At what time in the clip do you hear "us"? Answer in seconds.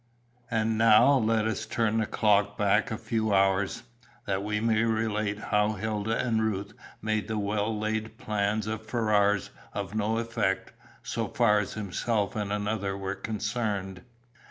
1.45-1.67